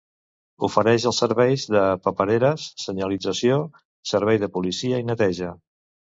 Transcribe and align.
Ofereix 0.67 1.03
els 1.11 1.19
serveis 1.23 1.65
de 1.75 1.83
papereres, 2.07 2.65
senyalització, 2.85 3.59
servei 4.15 4.43
de 4.47 4.51
policia 4.59 5.05
i 5.05 5.09
neteja. 5.13 5.55